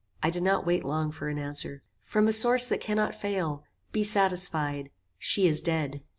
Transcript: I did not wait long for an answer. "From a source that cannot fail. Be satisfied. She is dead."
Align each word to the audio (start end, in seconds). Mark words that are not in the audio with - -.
I 0.23 0.31
did 0.31 0.41
not 0.41 0.65
wait 0.65 0.83
long 0.83 1.11
for 1.11 1.29
an 1.29 1.37
answer. 1.37 1.83
"From 1.99 2.27
a 2.27 2.33
source 2.33 2.65
that 2.65 2.81
cannot 2.81 3.13
fail. 3.13 3.65
Be 3.91 4.03
satisfied. 4.03 4.89
She 5.19 5.45
is 5.45 5.61
dead." 5.61 6.01